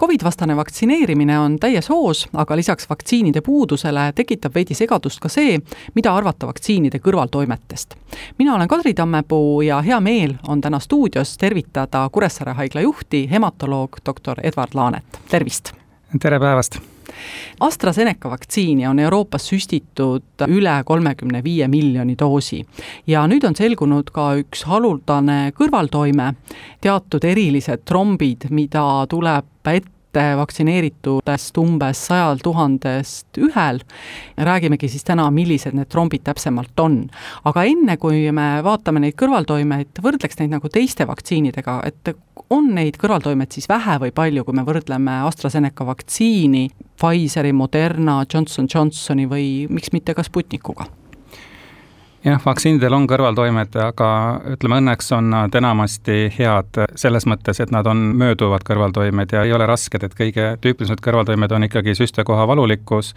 Covid-vastane 0.00 0.56
vaktsineerimine 0.56 1.38
on 1.38 1.54
täies 1.60 1.88
hoos, 1.88 2.26
aga 2.32 2.56
lisaks 2.56 2.90
vaktsiinide 2.90 3.40
puudusele 3.40 4.10
tekitab 4.14 4.54
veidi 4.54 4.74
segadust 4.76 5.22
ka 5.24 5.28
see, 5.32 5.54
mida 5.94 6.12
arvata 6.12 6.46
vaktsiinide 6.46 7.00
kõrvaltoimetest. 7.00 7.96
mina 8.38 8.54
olen 8.54 8.68
Kadri 8.68 8.94
Tammepuu 8.94 9.62
ja 9.62 9.80
hea 9.80 10.00
meel 10.00 10.34
on 10.48 10.60
täna 10.60 10.78
stuudios 10.78 11.36
tervitada 11.38 12.08
Kuressaare 12.12 12.52
haigla 12.52 12.80
juhti, 12.80 13.28
hematoloog 13.30 13.96
doktor 14.06 14.40
Edward 14.42 14.74
Laanet, 14.74 15.20
tervist! 15.28 15.72
tere 16.20 16.40
päevast! 16.40 16.78
AstraZeneca 17.60 18.30
vaktsiini 18.30 18.86
on 18.86 18.98
Euroopas 18.98 19.48
süstitud 19.48 20.44
üle 20.48 20.82
kolmekümne 20.84 21.44
viie 21.44 21.68
miljoni 21.68 22.18
doosi 22.18 22.66
ja 23.06 23.24
nüüd 23.26 23.46
on 23.48 23.56
selgunud 23.56 24.10
ka 24.12 24.34
üks 24.42 24.66
haruldane 24.68 25.52
kõrvaltoime, 25.56 26.34
teatud 26.80 27.24
erilised 27.24 27.86
trombid, 27.88 28.50
mida 28.50 29.06
tuleb 29.08 29.46
ette 29.66 29.95
vaktsineeritudest 30.16 31.58
umbes 31.60 32.06
sajal 32.08 32.40
tuhandest 32.42 33.40
ühel. 33.40 33.80
räägimegi 34.36 34.88
siis 34.88 35.04
täna, 35.04 35.30
millised 35.30 35.74
need 35.74 35.88
trombid 35.92 36.24
täpsemalt 36.24 36.80
on. 36.80 37.10
aga 37.44 37.64
enne, 37.64 37.96
kui 37.96 38.30
me 38.32 38.48
vaatame 38.64 39.00
neid 39.00 39.16
kõrvaltoimeid, 39.20 40.02
võrdleks 40.02 40.40
neid 40.40 40.50
nagu 40.50 40.68
teiste 40.68 41.06
vaktsiinidega, 41.06 41.80
et 41.86 42.16
on 42.50 42.74
neid 42.74 42.98
kõrvaltoimed 43.00 43.52
siis 43.52 43.68
vähe 43.68 43.98
või 44.02 44.12
palju, 44.14 44.44
kui 44.44 44.54
me 44.54 44.66
võrdleme 44.66 45.22
AstraZeneca 45.26 45.86
vaktsiini 45.86 46.68
Pfizeri, 46.96 47.52
Moderna, 47.52 48.24
Johnson 48.32 48.68
Johnsoni 48.74 49.26
või 49.28 49.66
miks 49.70 49.92
mitte 49.92 50.14
ka 50.14 50.24
Sputnikuga? 50.26 50.86
Jah, 52.26 52.42
vaktsiinidel 52.42 52.94
on 52.96 53.06
kõrvaltoimed, 53.10 53.76
aga 53.80 54.10
ütleme, 54.56 54.80
õnneks 54.82 55.12
on 55.16 55.30
nad 55.30 55.54
enamasti 55.54 56.26
head 56.38 56.80
selles 56.98 57.26
mõttes, 57.30 57.60
et 57.62 57.72
nad 57.74 57.86
on 57.86 58.02
mööduvad 58.18 58.66
kõrvaltoimed 58.66 59.34
ja 59.36 59.44
ei 59.46 59.54
ole 59.54 59.68
rasked, 59.68 60.02
et 60.02 60.16
kõige 60.18 60.54
tüüpilisemad 60.62 61.02
kõrvaltoimed 61.04 61.54
on 61.56 61.68
ikkagi 61.68 61.94
süstekoha 61.98 62.48
valulikkus 62.50 63.14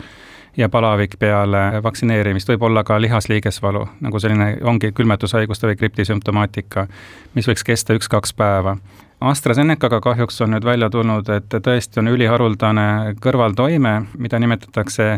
ja 0.57 0.69
palavik 0.69 1.17
peale 1.19 1.81
vaktsineerimist, 1.83 2.49
võib 2.49 2.65
olla 2.69 2.83
ka 2.83 2.99
lihasliigesvalu, 3.01 3.85
nagu 4.05 4.21
selline 4.21 4.55
ongi 4.67 4.91
külmetushaiguste 4.95 5.69
või 5.69 5.77
gripti 5.79 6.05
sümptomaatika, 6.05 6.87
mis 7.35 7.49
võiks 7.49 7.65
kesta 7.65 7.97
üks-kaks 7.97 8.33
päeva. 8.37 8.77
AstraZenecaga 9.19 9.99
kahjuks 9.99 10.41
on 10.41 10.53
nüüd 10.55 10.65
välja 10.65 10.89
tulnud, 10.89 11.27
et 11.35 11.55
tõesti 11.63 11.99
on 11.99 12.07
üliharuldane 12.07 13.15
kõrvaltoime, 13.21 13.93
mida 14.17 14.39
nimetatakse 14.39 15.09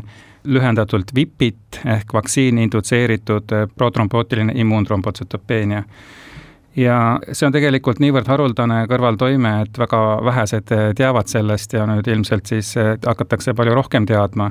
lühendatult 0.43 1.15
VIPit 1.15 1.81
ehk 1.85 2.13
vaktsiini 2.13 2.63
indutseeritud 2.63 3.53
protrombootiline 3.77 4.53
immuuntrombotsütopeenia. 4.55 5.83
ja 6.75 7.19
see 7.31 7.45
on 7.45 7.53
tegelikult 7.53 7.99
niivõrd 7.99 8.27
haruldane 8.31 8.85
kõrvaltoime, 8.87 9.61
et 9.65 9.77
väga 9.77 9.99
vähesed 10.25 10.71
teavad 10.95 11.27
sellest 11.27 11.73
ja 11.73 11.85
nüüd 11.85 12.07
ilmselt 12.07 12.45
siis 12.47 12.75
hakatakse 13.05 13.53
palju 13.53 13.75
rohkem 13.75 14.05
teadma 14.05 14.49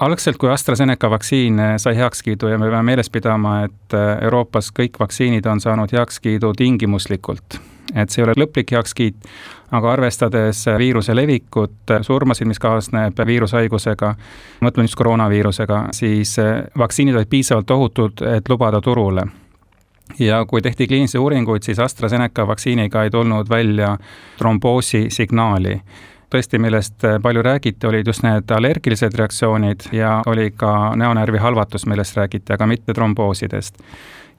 algselt, 0.00 0.36
kui 0.36 0.50
AstraZeneca 0.50 1.10
vaktsiin 1.10 1.60
sai 1.76 1.96
heakskiidu 1.96 2.48
ja 2.48 2.58
me 2.58 2.68
peame 2.68 2.82
meeles 2.92 3.10
pidama, 3.10 3.62
et 3.64 3.96
Euroopas 4.22 4.70
kõik 4.76 5.00
vaktsiinid 5.00 5.46
on 5.46 5.60
saanud 5.60 5.92
heakskiidu 5.92 6.52
tingimuslikult 6.56 7.60
et 7.94 8.10
see 8.10 8.22
ei 8.22 8.26
ole 8.26 8.36
lõplik 8.36 8.72
heakskiit, 8.76 9.16
aga 9.72 9.92
arvestades 9.92 10.64
viiruse 10.78 11.16
levikut, 11.16 11.96
surmasid, 12.02 12.48
mis 12.48 12.60
kaasneb 12.62 13.20
viirushaigusega, 13.26 14.14
mõtleme 14.64 14.88
just 14.88 14.98
koroonaviirusega, 15.00 15.82
siis 15.96 16.36
vaktsiinid 16.78 17.16
olid 17.16 17.30
piisavalt 17.30 17.70
ohutud, 17.76 18.24
et 18.36 18.48
lubada 18.48 18.80
turule 18.84 19.28
ja 20.18 20.44
kui 20.48 20.62
tehti 20.62 20.86
kliinilisi 20.86 21.18
uuringuid, 21.18 21.62
siis 21.62 21.78
AstraZeneca 21.78 22.46
vaktsiiniga 22.46 23.02
ei 23.04 23.10
tulnud 23.10 23.48
välja 23.50 23.96
tromboosi 24.38 25.06
signaali. 25.10 25.80
tõesti, 26.28 26.58
millest 26.60 27.04
palju 27.22 27.42
räägiti, 27.42 27.86
olid 27.86 28.06
just 28.06 28.22
need 28.22 28.50
allergilised 28.52 29.14
reaktsioonid 29.16 29.86
ja 29.92 30.22
oli 30.26 30.50
ka 30.50 30.92
näonärvi 30.96 31.38
halvatus, 31.38 31.86
millest 31.86 32.16
räägiti, 32.16 32.52
aga 32.52 32.66
mitte 32.66 32.94
tromboosidest 32.94 33.78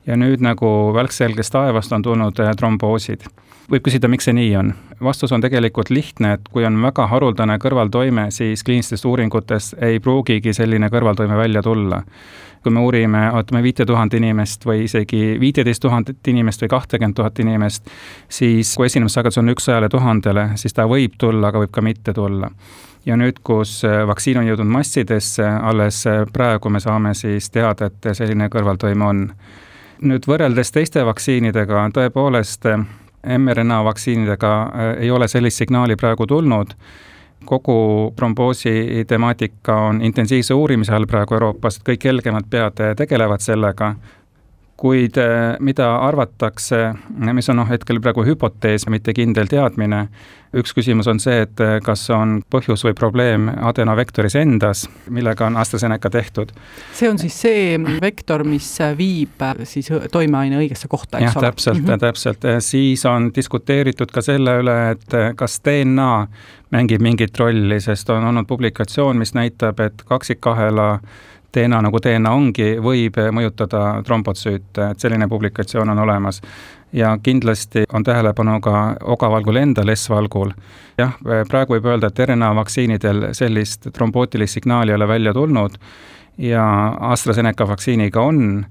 ja 0.07 0.17
nüüd 0.17 0.41
nagu 0.43 0.93
välkselgest 0.93 1.53
taevast 1.53 1.93
on 1.93 2.01
tulnud 2.01 2.39
äh, 2.39 2.53
tromboosid. 2.57 3.25
võib 3.69 3.83
küsida, 3.85 4.07
miks 4.09 4.25
see 4.25 4.33
nii 4.33 4.55
on? 4.57 4.73
vastus 5.03 5.31
on 5.31 5.41
tegelikult 5.41 5.89
lihtne, 5.89 6.33
et 6.33 6.49
kui 6.51 6.65
on 6.65 6.81
väga 6.83 7.07
haruldane 7.07 7.57
kõrvaltoime, 7.61 8.29
siis 8.31 8.63
kliinilistes 8.63 9.05
uuringutes 9.05 9.75
ei 9.85 9.99
pruugigi 9.99 10.53
selline 10.53 10.89
kõrvaltoime 10.89 11.37
välja 11.37 11.61
tulla. 11.63 12.03
kui 12.63 12.71
me 12.75 12.79
uurime, 12.79 13.29
ütleme 13.39 13.63
viite 13.63 13.85
tuhat 13.85 14.13
inimest 14.13 14.65
või 14.65 14.83
isegi 14.83 15.37
viiteist 15.39 15.81
tuhandet 15.81 16.27
inimest 16.27 16.61
või 16.61 16.69
kahtekümmet 16.69 17.15
tuhat 17.15 17.39
inimest, 17.39 17.87
siis 18.29 18.75
kui 18.75 18.85
esinemissagedus 18.85 19.37
on 19.37 19.49
üks 19.49 19.65
sajale 19.65 19.89
tuhandele, 19.89 20.49
siis 20.55 20.73
ta 20.73 20.83
võib 20.87 21.15
tulla, 21.17 21.47
aga 21.47 21.63
võib 21.63 21.71
ka 21.71 21.81
mitte 21.81 22.13
tulla 22.13 22.51
ja 23.05 23.15
nüüd, 23.17 23.39
kus 23.43 23.79
äh, 23.87 24.03
vaktsiin 24.07 24.41
on 24.41 24.47
jõudnud 24.49 24.69
massidesse, 24.73 25.45
alles 25.47 26.03
äh, 26.07 26.25
praegu 26.33 26.69
me 26.69 26.79
saame 26.83 27.13
siis 27.13 27.49
teada, 27.49 27.87
et 27.87 28.11
selline 28.13 28.49
kõrvaltoime 28.51 29.05
on 29.05 29.25
nüüd 30.01 30.25
võrreldes 30.27 30.71
teiste 30.71 31.03
vaktsiinidega 31.05 31.85
tõepoolest 31.95 32.67
mRNA 33.37 33.83
vaktsiinidega 33.83 34.51
äh, 34.61 34.91
ei 35.05 35.11
ole 35.11 35.27
sellist 35.27 35.59
signaali 35.59 35.95
praegu 35.99 36.27
tulnud, 36.27 36.75
kogu 37.45 37.79
tromboosi 38.15 39.05
temaatika 39.07 39.75
on 39.89 40.01
intensiivse 40.01 40.53
uurimise 40.53 40.93
all 40.95 41.07
praegu 41.07 41.37
Euroopas, 41.37 41.79
kõik 41.87 42.07
helgemad 42.11 42.47
pead 42.51 42.81
tegelevad 42.99 43.43
sellega, 43.43 43.93
kuid 44.79 45.17
äh, 45.17 45.57
mida 45.59 45.89
arvatakse, 46.07 46.93
mis 47.33 47.49
on 47.51 47.59
noh, 47.59 47.67
hetkel 47.67 47.99
praegu 47.99 48.23
hüpotees, 48.23 48.85
mitte 48.91 49.11
kindel 49.15 49.49
teadmine, 49.51 50.05
üks 50.55 50.71
küsimus 50.73 51.09
on 51.11 51.19
see, 51.19 51.41
et 51.43 51.59
äh, 51.63 51.75
kas 51.83 52.05
on 52.15 52.37
põhjus 52.51 52.85
või 52.87 52.95
probleem 52.97 53.49
adenovektoris 53.51 54.37
endas, 54.39 54.85
millega 55.11 55.49
on 55.49 55.59
AstraZeneca 55.59 56.11
tehtud. 56.13 56.53
see 56.95 57.09
on 57.11 57.19
siis 57.19 57.35
see 57.43 57.75
vektor, 58.01 58.45
mis 58.47 58.69
viib 58.97 59.43
äh, 59.43 59.65
siis 59.67 59.91
toimeaine 60.11 60.61
õigesse 60.61 60.87
kohta, 60.87 61.19
eks 61.19 61.35
ole? 61.35 61.49
täpselt 61.49 61.81
mm, 61.81 61.89
-hmm. 61.89 62.05
täpselt, 62.05 62.49
siis 62.63 63.05
on 63.05 63.31
diskuteeritud 63.35 64.15
ka 64.15 64.23
selle 64.23 64.59
üle, 64.63 64.77
et 64.95 65.17
kas 65.35 65.59
DNA 65.65 66.13
mängib 66.71 67.01
mingit 67.03 67.35
rolli, 67.39 67.81
sest 67.83 68.09
on 68.15 68.23
olnud 68.31 68.47
publikatsioon, 68.47 69.17
mis 69.17 69.35
näitab, 69.35 69.79
et 69.83 70.07
kaksikahela 70.07 70.99
DNA 71.53 71.81
nagu 71.81 72.01
DNA 72.03 72.31
ongi, 72.31 72.67
võib 72.81 73.17
mõjutada 73.33 74.01
trombotsüüte, 74.05 74.91
et 74.91 74.99
selline 74.99 75.27
publikatsioon 75.27 75.89
on 75.89 75.99
olemas. 76.05 76.41
ja 76.93 77.17
kindlasti 77.23 77.83
on 77.93 78.03
tähelepanu 78.03 78.61
ka 78.61 78.95
ogavalgul 79.01 79.55
endal, 79.55 79.95
S-valgul. 79.95 80.51
jah, 80.97 81.13
praegu 81.47 81.73
võib 81.73 81.85
öelda, 81.85 82.07
et 82.07 82.19
RNA 82.19 82.55
vaktsiinidel 82.55 83.33
sellist 83.33 83.87
trombootilist 83.93 84.53
signaali 84.53 84.91
ei 84.91 84.95
ole 84.95 85.07
välja 85.07 85.33
tulnud 85.33 85.77
ja 86.37 86.93
AstraZeneca 86.99 87.67
vaktsiiniga 87.67 88.21
on 88.21 88.65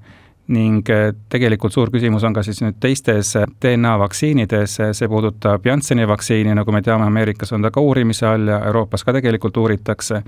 ning 0.52 0.88
eh, 0.90 1.10
tegelikult 1.28 1.74
suur 1.74 1.90
küsimus 1.92 2.24
on 2.24 2.32
ka 2.36 2.42
siis 2.44 2.62
nüüd 2.62 2.78
teistes 2.80 3.34
eh, 3.36 3.46
DNA 3.62 3.94
vaktsiinides, 4.00 4.76
see 4.96 5.08
puudutab 5.10 5.66
Jansseni 5.68 6.06
vaktsiini, 6.08 6.54
nagu 6.56 6.72
me 6.72 6.80
teame, 6.84 7.04
Ameerikas 7.08 7.52
on 7.52 7.64
ta 7.64 7.70
ka 7.74 7.82
uurimise 7.84 8.26
all 8.28 8.48
ja 8.48 8.60
Euroopas 8.70 9.04
ka 9.04 9.12
tegelikult 9.16 9.56
uuritakse, 9.60 10.22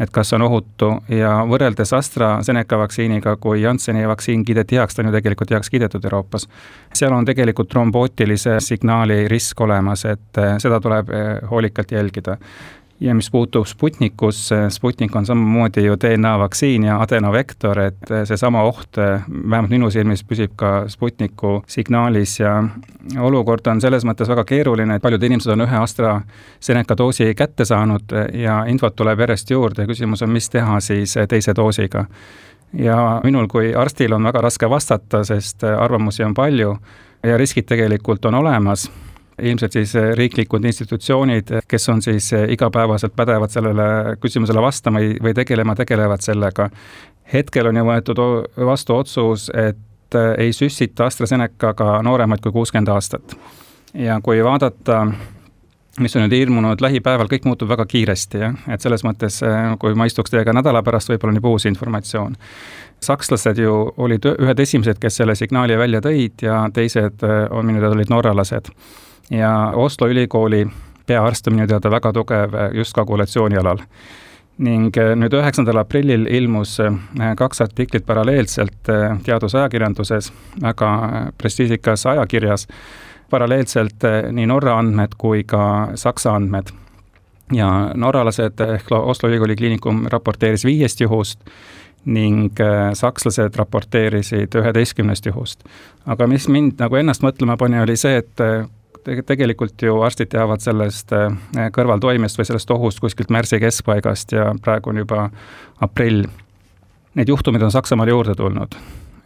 et 0.00 0.12
kas 0.12 0.32
on 0.36 0.44
ohutu. 0.48 0.90
Ja 1.12 1.38
võrreldes 1.48 1.94
AstraZeneca 1.96 2.78
vaktsiiniga, 2.82 3.36
kui 3.40 3.62
Jansseni 3.62 4.04
vaktsiin 4.08 4.44
kiideti 4.44 4.80
heaks, 4.80 4.96
ta 4.96 5.04
on 5.04 5.08
ju 5.08 5.16
tegelikult 5.16 5.56
heaks 5.56 5.72
kiidetud 5.72 6.04
Euroopas, 6.04 6.48
seal 6.92 7.16
on 7.16 7.24
tegelikult 7.28 7.72
trombootilise 7.72 8.58
signaali 8.60 9.24
risk 9.32 9.60
olemas, 9.64 10.04
et 10.04 10.42
eh, 10.42 10.54
seda 10.62 10.80
tuleb 10.84 11.16
hoolikalt 11.50 11.96
jälgida 11.96 12.36
ja 13.02 13.14
mis 13.14 13.30
puutub 13.30 13.66
Sputnikusse, 13.66 14.70
Sputnik 14.70 15.16
on 15.16 15.26
samamoodi 15.26 15.84
ju 15.84 15.96
DNA 15.96 16.38
vaktsiin 16.38 16.84
ja 16.84 17.00
adenovektor, 17.02 17.78
et 17.78 18.12
seesama 18.24 18.62
oht 18.62 18.96
vähemalt 19.50 19.70
minu 19.70 19.90
silmis 19.90 20.22
püsib 20.24 20.54
ka 20.56 20.84
Sputniku 20.88 21.62
signaalis 21.66 22.38
ja 22.40 22.54
olukord 23.18 23.66
on 23.66 23.80
selles 23.82 24.06
mõttes 24.06 24.30
väga 24.30 24.44
keeruline, 24.46 24.96
et 24.96 25.02
paljud 25.02 25.22
inimesed 25.22 25.54
on 25.56 25.66
ühe 25.66 25.82
AstraZeneca 25.82 26.96
doosi 26.98 27.34
kätte 27.34 27.66
saanud 27.66 28.14
ja 28.38 28.62
infot 28.70 28.96
tuleb 28.96 29.26
järjest 29.26 29.50
juurde 29.50 29.82
ja 29.82 29.90
küsimus 29.90 30.22
on, 30.22 30.30
mis 30.30 30.50
teha 30.50 30.80
siis 30.80 31.18
teise 31.28 31.54
doosiga. 31.58 32.06
ja 32.72 33.20
minul 33.24 33.48
kui 33.48 33.74
arstil 33.74 34.12
on 34.12 34.24
väga 34.24 34.40
raske 34.40 34.70
vastata, 34.70 35.24
sest 35.24 35.64
arvamusi 35.64 36.24
on 36.24 36.34
palju 36.34 36.76
ja 37.22 37.36
riskid 37.36 37.66
tegelikult 37.66 38.24
on 38.24 38.34
olemas 38.34 38.90
ilmselt 39.42 39.76
siis 39.76 39.94
eh, 39.98 40.12
riiklikud 40.18 40.64
institutsioonid, 40.64 41.54
kes 41.68 41.88
on 41.88 42.02
siis 42.02 42.32
eh, 42.32 42.46
igapäevaselt 42.54 43.16
pädevad 43.16 43.52
sellele 43.52 44.16
küsimusele 44.22 44.62
vastama 44.62 45.02
või 45.22 45.34
tegelema, 45.34 45.76
tegelevad 45.78 46.24
sellega. 46.24 46.70
hetkel 47.32 47.66
on 47.66 47.76
ju 47.76 47.84
võetud 47.84 48.18
vastu 48.66 48.94
otsus, 48.94 49.50
et 49.54 50.16
ei 50.38 50.52
süstita 50.52 51.06
AstraZenecaga 51.06 52.02
nooremaid 52.02 52.42
kui 52.44 52.52
kuuskümmend 52.52 52.88
aastat. 52.92 53.36
ja 53.94 54.20
kui 54.20 54.44
vaadata 54.44 55.06
mis 56.00 56.16
on 56.16 56.24
nüüd 56.24 56.32
ilmunud 56.32 56.80
lähipäeval, 56.80 57.28
kõik 57.28 57.44
muutub 57.44 57.68
väga 57.68 57.84
kiiresti, 57.88 58.38
jah, 58.40 58.54
et 58.72 58.80
selles 58.80 59.04
mõttes, 59.04 59.40
kui 59.80 59.94
ma 59.98 60.06
istuks 60.08 60.32
teiega 60.32 60.54
nädala 60.56 60.82
pärast, 60.82 61.10
võib-olla 61.12 61.34
on 61.34 61.40
juba 61.40 61.52
uus 61.52 61.66
informatsioon. 61.68 62.36
sakslased 63.02 63.58
ju 63.58 63.92
olid 63.96 64.24
ühed 64.30 64.60
esimesed, 64.60 64.98
kes 65.02 65.16
selle 65.16 65.34
signaali 65.34 65.76
välja 65.76 66.00
tõid 66.00 66.42
ja 66.42 66.68
teised 66.72 67.24
on 67.50 67.66
minu 67.66 67.80
teada 67.80 67.96
olid 67.96 68.10
norralased. 68.10 68.70
Ja 69.30 69.72
Oslo 69.74 70.08
ülikooli 70.08 70.66
peaarst 71.06 71.46
on 71.46 71.54
minu 71.54 71.66
teada 71.66 71.90
väga 71.90 72.12
tugev 72.12 72.58
just 72.74 72.92
koagulatsiooni 72.96 73.56
alal 73.58 73.78
ning 74.58 74.96
nüüd 75.16 75.32
üheksandal 75.34 75.80
aprillil 75.80 76.26
ilmus 76.30 76.76
kaks 77.36 77.60
artiklit 77.64 78.04
paralleelselt 78.06 78.90
teadusajakirjanduses, 79.24 80.32
väga 80.62 80.90
prestiižikas 81.38 82.06
ajakirjas 82.06 82.68
paralleelselt 83.32 84.04
eh, 84.04 84.28
nii 84.34 84.46
Norra 84.50 84.76
andmed 84.80 85.16
kui 85.18 85.44
ka 85.48 85.64
Saksa 85.98 86.36
andmed. 86.36 86.72
ja 87.52 87.68
norralased 88.00 88.60
ehk 88.64 88.86
Oslo 88.96 89.28
Ülikooli 89.28 89.56
Kliinikum 89.56 90.06
raporteeris 90.12 90.64
viiest 90.64 91.00
juhust 91.04 91.40
ning 92.04 92.60
eh, 92.60 92.92
sakslased 92.96 93.56
raporteerisid 93.60 94.56
üheteistkümnest 94.60 95.26
juhust. 95.26 95.64
aga 96.06 96.26
mis 96.26 96.48
mind 96.48 96.80
nagu 96.80 96.96
ennast 97.00 97.24
mõtlema 97.24 97.56
pani, 97.56 97.80
oli 97.80 97.96
see, 97.96 98.20
et 98.22 98.44
eh, 98.44 98.64
tegelikult 99.26 99.82
ju 99.82 99.98
arstid 100.06 100.30
teavad 100.32 100.62
sellest 100.64 101.12
kõrvaltoimest 101.74 102.38
või 102.38 102.48
sellest 102.48 102.70
ohust 102.70 103.02
kuskilt 103.02 103.30
märtsi 103.34 103.60
keskpaigast 103.62 104.34
ja 104.36 104.50
praegu 104.62 104.92
on 104.92 105.02
juba 105.02 105.28
aprill. 105.82 106.26
Neid 107.14 107.28
juhtumeid 107.28 107.62
on 107.62 107.74
Saksamaal 107.74 108.08
juurde 108.08 108.34
tulnud 108.38 108.78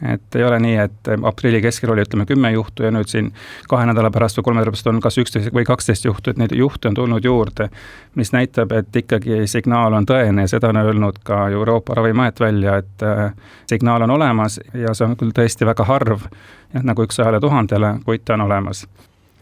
et 0.03 0.35
ei 0.35 0.45
ole 0.45 0.59
nii, 0.61 0.77
et 0.77 1.09
aprilli 1.25 1.61
keskel 1.65 1.91
oli, 1.91 2.05
ütleme, 2.05 2.27
kümme 2.29 2.51
juhtu 2.53 2.85
ja 2.85 2.91
nüüd 2.93 3.09
siin 3.09 3.31
kahe 3.69 3.87
nädala 3.89 4.11
pärast 4.13 4.39
või 4.39 4.49
kolme 4.49 4.61
nädala 4.61 4.75
pärast 4.75 4.91
on 4.91 5.01
kas 5.01 5.19
üksteist 5.23 5.55
või 5.57 5.65
kaksteist 5.65 6.05
juhtu, 6.05 6.31
et 6.31 6.41
neid 6.41 6.53
juhte 6.57 6.91
on 6.91 6.99
tulnud 6.99 7.25
juurde, 7.25 7.71
mis 8.15 8.33
näitab, 8.37 8.75
et 8.77 8.97
ikkagi 8.97 9.47
signaal 9.49 9.97
on 9.97 10.09
tõene 10.09 10.45
ja 10.45 10.53
seda 10.53 10.71
on 10.73 10.83
öelnud 10.83 11.23
ka 11.25 11.47
Euroopa 11.49 11.97
Ravimiamet 11.97 12.41
välja, 12.41 12.77
et 12.85 13.07
äh, 13.07 13.33
signaal 13.71 14.05
on 14.05 14.17
olemas 14.19 14.61
ja 14.75 14.95
see 14.95 15.09
on 15.09 15.17
küll 15.17 15.33
tõesti 15.37 15.69
väga 15.69 15.89
harv, 15.89 16.29
jah, 16.75 16.85
nagu 16.85 17.09
üks 17.09 17.17
sajale 17.17 17.41
tuhandele, 17.41 17.97
kuid 18.05 18.27
ta 18.27 18.37
on 18.37 18.49
olemas 18.51 18.85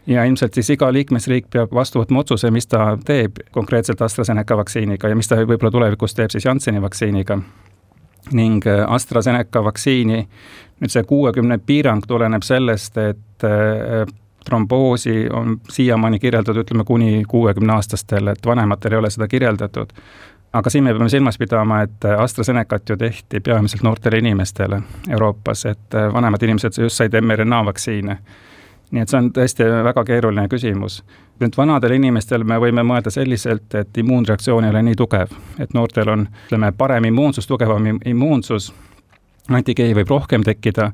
ja 0.07 0.23
ilmselt 0.23 0.53
siis 0.53 0.69
iga 0.69 0.91
liikmesriik 0.93 1.47
peab 1.53 1.73
vastu 1.73 2.01
võtma 2.01 2.21
otsuse, 2.21 2.51
mis 2.51 2.67
ta 2.67 2.97
teeb 3.05 3.39
konkreetselt 3.51 4.01
AstraZeneca 4.01 4.57
vaktsiiniga 4.57 5.09
ja 5.09 5.15
mis 5.15 5.27
ta 5.27 5.39
võib-olla 5.41 5.71
tulevikus 5.71 6.13
teeb 6.13 6.33
siis 6.33 6.45
Jansseni 6.45 6.81
vaktsiiniga 6.81 7.39
ning 8.33 8.67
äh, 8.67 8.83
AstraZeneca 8.87 9.63
vaktsiini 9.63 10.21
nüüd 10.81 10.91
see 10.91 11.03
kuuekümne 11.07 11.57
piirang 11.65 12.03
tuleneb 12.07 12.43
sellest, 12.43 12.97
et 12.97 13.45
äh, 13.47 14.05
tromboosi 14.45 15.25
on 15.33 15.57
siiamaani 15.69 16.19
kirjeldatud, 16.19 16.61
ütleme, 16.61 16.83
kuni 16.85 17.23
kuuekümneaastastel, 17.27 18.27
et 18.27 18.45
vanematel 18.45 18.93
ei 18.93 18.99
ole 19.01 19.09
seda 19.09 19.27
kirjeldatud. 19.27 19.93
aga 20.53 20.69
siin 20.69 20.83
me 20.83 20.93
peame 20.93 21.09
silmas 21.09 21.37
pidama, 21.37 21.81
et 21.81 22.05
AstraZenecat 22.17 22.89
ju 22.89 22.97
tehti 22.97 23.39
peamiselt 23.39 23.83
noortele 23.83 24.17
inimestele 24.17 24.81
Euroopas, 25.09 25.65
et 25.65 25.95
äh, 25.95 26.13
vanemad 26.13 26.43
inimesed 26.43 26.81
just 26.81 26.97
said 26.97 27.21
mRNA 27.21 27.65
vaktsiine 27.65 28.17
nii 28.91 29.01
et 29.01 29.11
see 29.11 29.19
on 29.19 29.29
tõesti 29.33 29.67
väga 29.83 30.03
keeruline 30.05 30.47
küsimus. 30.47 31.03
nüüd 31.39 31.57
vanadel 31.57 31.91
inimestel 31.97 32.43
me 32.43 32.57
võime 32.61 32.83
mõelda 32.83 33.11
selliselt, 33.11 33.75
et 33.75 33.97
immuunreaktsioon 33.97 34.63
ei 34.63 34.69
ole 34.69 34.81
nii 34.81 34.95
tugev, 34.95 35.31
et 35.59 35.73
noortel 35.73 36.09
on, 36.09 36.27
ütleme, 36.45 36.71
parem 36.71 37.05
immuunsus, 37.05 37.47
tugevam 37.47 37.99
immuunsus, 38.05 38.73
antikehi 39.49 39.95
võib 39.95 40.09
rohkem 40.09 40.43
tekkida 40.43 40.91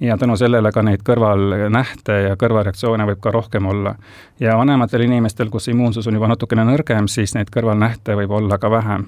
ja 0.00 0.18
tänu 0.18 0.36
sellele 0.36 0.72
ka 0.72 0.82
neid 0.82 1.02
kõrvalnähte 1.06 2.20
ja 2.28 2.36
kõrvalreaktsioone 2.36 3.06
võib 3.06 3.20
ka 3.20 3.30
rohkem 3.30 3.66
olla. 3.66 3.94
ja 4.40 4.56
vanematel 4.56 5.00
inimestel, 5.00 5.50
kus 5.50 5.68
immuunsus 5.68 6.06
on 6.06 6.14
juba 6.14 6.28
natukene 6.28 6.64
nõrgem, 6.64 7.08
siis 7.08 7.34
neid 7.34 7.50
kõrvalnähte 7.54 8.16
võib 8.16 8.30
olla 8.30 8.58
ka 8.58 8.70
vähem. 8.70 9.06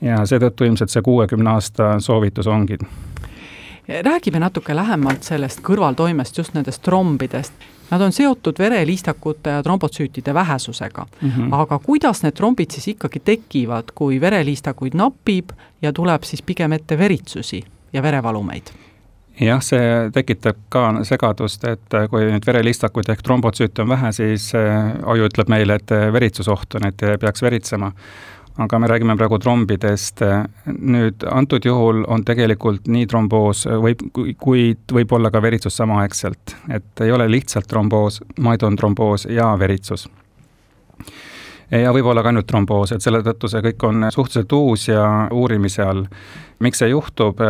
ja 0.00 0.26
seetõttu 0.26 0.64
ilmselt 0.64 0.90
see 0.90 1.02
kuuekümne 1.02 1.50
aasta 1.50 2.00
soovitus 2.00 2.46
ongi 2.46 2.78
räägime 3.88 4.38
natuke 4.38 4.76
lähemalt 4.76 5.22
sellest 5.22 5.60
kõrvaltoimest, 5.62 6.38
just 6.38 6.54
nendest 6.54 6.82
trombidest. 6.82 7.52
Nad 7.90 8.02
on 8.02 8.12
seotud 8.12 8.58
vereliistakute 8.58 9.50
ja 9.50 9.62
trombotsüütide 9.62 10.34
vähesusega 10.34 11.06
mm. 11.20 11.30
-hmm. 11.30 11.54
aga 11.54 11.78
kuidas 11.78 12.22
need 12.22 12.34
trombid 12.34 12.70
siis 12.70 12.88
ikkagi 12.88 13.20
tekivad, 13.20 13.84
kui 13.94 14.20
vereliistakuid 14.20 14.94
napib 14.94 15.50
ja 15.82 15.92
tuleb 15.92 16.22
siis 16.22 16.42
pigem 16.42 16.72
ette 16.72 16.98
veritsusi 16.98 17.62
ja 17.92 18.02
verevalumeid? 18.02 18.62
jah, 19.40 19.62
see 19.62 20.10
tekitab 20.12 20.56
ka 20.68 21.04
segadust, 21.04 21.64
et 21.64 21.96
kui 22.10 22.24
nüüd 22.24 22.46
vereliistakuid 22.46 23.08
ehk 23.12 23.22
trombotsüüte 23.22 23.82
on 23.82 23.88
vähe, 23.88 24.12
siis 24.12 24.52
aju 25.04 25.28
ütleb 25.28 25.48
meile, 25.48 25.74
et 25.74 25.90
veritsusoht 26.12 26.74
on, 26.74 26.86
et 26.88 27.04
peaks 27.20 27.42
veritsema 27.42 27.92
aga 28.58 28.78
me 28.78 28.88
räägime 28.88 29.16
praegu 29.16 29.38
trombidest. 29.38 30.22
nüüd 30.66 31.26
antud 31.30 31.64
juhul 31.64 32.04
on 32.08 32.24
tegelikult 32.24 32.88
nii 32.88 33.06
tromboos 33.06 33.66
võib, 33.66 34.02
kuid 34.38 34.92
võib 34.92 35.12
olla 35.12 35.30
ka 35.30 35.42
veritsus 35.42 35.76
samaaegselt, 35.76 36.56
et 36.70 37.04
ei 37.04 37.12
ole 37.12 37.28
lihtsalt 37.30 37.68
tromboos, 37.68 38.20
vaid 38.42 38.62
on 38.62 38.76
tromboos 38.76 39.26
ja 39.30 39.52
veritsus 39.58 40.08
ja 41.70 41.92
võib-olla 41.94 42.22
ka 42.22 42.30
ainult 42.30 42.46
tromboos, 42.46 42.92
et 42.94 43.02
selle 43.02 43.22
tõttu 43.26 43.50
see 43.50 43.62
kõik 43.64 43.86
on 43.88 44.06
suhteliselt 44.14 44.52
uus 44.54 44.86
ja 44.88 45.06
uurimise 45.34 45.82
all. 45.82 46.06
miks 46.60 46.78
see 46.82 46.92
juhtub? 46.92 47.42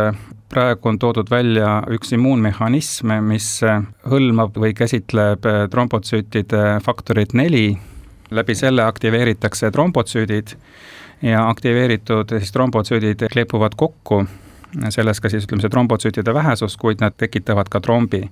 praegu 0.47 0.87
on 0.89 0.97
toodud 0.99 1.27
välja 1.29 1.81
üks 1.91 2.13
immuunmehhanism, 2.15 3.11
mis 3.27 3.59
hõlmab 4.07 4.55
või 4.55 4.71
käsitleb 4.73 5.43
trombotsüütide 5.71 6.79
faktorit 6.85 7.35
neli, 7.35 7.77
läbi 8.31 8.55
selle 8.55 8.83
aktiveeritakse 8.83 9.71
trombotsüüdid 9.71 10.55
ja 11.21 11.47
aktiveeritud 11.49 12.33
siis 12.37 12.51
trombotsüüdid 12.51 13.27
kleepuvad 13.31 13.75
kokku, 13.77 14.25
selles 14.89 15.21
ka 15.21 15.29
siis 15.29 15.47
ütleme, 15.47 15.63
see 15.63 15.73
trombotsüütide 15.73 16.33
vähesus, 16.33 16.77
kuid 16.77 17.01
nad 17.01 17.15
tekitavad 17.17 17.69
ka 17.69 17.81
trombi. 17.81 18.27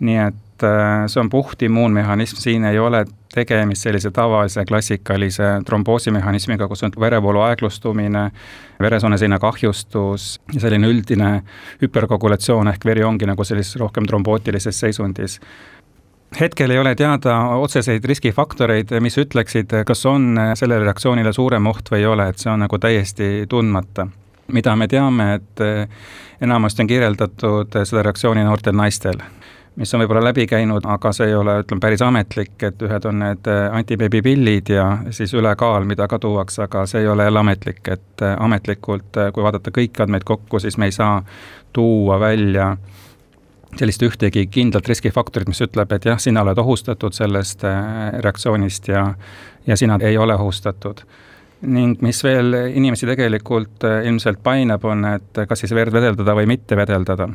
nii 0.00 0.16
et 0.16 0.62
äh, 0.64 1.02
see 1.12 1.20
on 1.20 1.28
puht 1.28 1.60
immuunmehhanism, 1.62 2.38
siin 2.40 2.64
ei 2.64 2.78
ole 2.80 3.02
tegemist 3.34 3.84
sellise 3.84 4.08
tavalise 4.10 4.64
klassikalise 4.64 5.48
tromboosimehhanismiga, 5.68 6.68
kus 6.68 6.82
on 6.82 6.94
verevoolu 7.00 7.42
aeglustumine, 7.44 8.30
veresooneseina 8.80 9.38
kahjustus 9.38 10.38
ja 10.54 10.60
selline 10.60 10.88
üldine 10.88 11.42
hüperkoagulatsioon 11.82 12.72
ehk 12.72 12.86
veri 12.88 13.04
ongi 13.04 13.28
nagu 13.28 13.44
sellises 13.44 13.76
rohkem 13.76 14.08
trombootilises 14.08 14.80
seisundis 14.80 15.36
hetkel 16.40 16.70
ei 16.70 16.78
ole 16.78 16.94
teada 16.94 17.36
otseseid 17.58 18.04
riskifaktoreid, 18.04 18.94
mis 19.00 19.18
ütleksid, 19.18 19.74
kas 19.86 20.06
on 20.06 20.38
sellele 20.54 20.84
reaktsioonile 20.84 21.32
suurem 21.32 21.66
oht 21.66 21.90
või 21.90 22.04
ei 22.04 22.06
ole, 22.06 22.28
et 22.30 22.38
see 22.38 22.52
on 22.52 22.62
nagu 22.66 22.78
täiesti 22.78 23.46
tundmata. 23.48 24.06
mida 24.50 24.76
me 24.76 24.88
teame, 24.88 25.34
et 25.34 25.60
enamasti 26.42 26.82
on 26.82 26.86
kirjeldatud 26.86 27.76
seda 27.84 28.02
reaktsiooni 28.02 28.42
noortel 28.44 28.74
naistel, 28.74 29.20
mis 29.76 29.94
on 29.94 30.02
võib-olla 30.02 30.24
läbi 30.24 30.46
käinud, 30.50 30.84
aga 30.84 31.12
see 31.14 31.28
ei 31.30 31.34
ole, 31.34 31.60
ütleme, 31.62 31.80
päris 31.80 32.02
ametlik, 32.02 32.56
et 32.62 32.82
ühed 32.82 33.06
on 33.06 33.22
need 33.22 33.50
antibeebipillid 33.72 34.72
ja 34.74 34.86
siis 35.14 35.34
ülekaal, 35.34 35.86
mida 35.86 36.08
ka 36.10 36.18
tuuakse, 36.18 36.64
aga 36.66 36.82
see 36.90 37.04
ei 37.04 37.08
ole 37.08 37.28
jälle 37.28 37.38
ametlik, 37.38 37.80
et 37.88 38.24
ametlikult, 38.38 39.20
kui 39.32 39.46
vaadata 39.46 39.70
kõiki 39.70 40.02
andmeid 40.02 40.26
kokku, 40.26 40.58
siis 40.58 40.78
me 40.78 40.90
ei 40.90 40.96
saa 40.96 41.22
tuua 41.72 42.18
välja 42.20 42.74
sellist 43.78 44.02
ühtegi 44.02 44.46
kindlat 44.50 44.88
riskifaktorit, 44.88 45.48
mis 45.50 45.62
ütleb, 45.64 45.92
et 45.94 46.06
jah, 46.08 46.18
sina 46.20 46.42
oled 46.44 46.58
ohustatud 46.58 47.14
sellest 47.16 47.64
äh, 47.68 47.82
reaktsioonist 48.24 48.88
ja, 48.90 49.04
ja 49.66 49.76
sina 49.76 49.98
ei 50.02 50.18
ole 50.18 50.34
ohustatud. 50.34 51.04
ning 51.60 52.00
mis 52.00 52.22
veel 52.24 52.54
inimesi 52.74 53.06
tegelikult 53.06 53.84
äh, 53.84 54.06
ilmselt 54.08 54.42
painab, 54.42 54.84
on, 54.84 55.04
et 55.04 55.44
kas 55.48 55.60
siis 55.60 55.74
verd 55.76 55.92
vedeldada 55.92 56.34
või 56.34 56.46
mitte 56.46 56.76
vedeldada. 56.76 57.28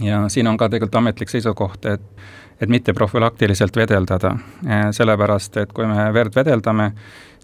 ja 0.00 0.28
siin 0.28 0.46
on 0.46 0.56
ka 0.56 0.68
tegelikult 0.68 1.02
ametlik 1.02 1.28
seisukoht, 1.28 1.86
et, 1.86 2.02
et 2.60 2.68
mitte 2.68 2.92
profülaktiliselt 2.92 3.76
vedeldada, 3.76 4.36
äh, 4.66 4.88
sellepärast 4.90 5.56
et 5.56 5.72
kui 5.72 5.86
me 5.86 6.12
verd 6.14 6.34
vedeldame, 6.34 6.92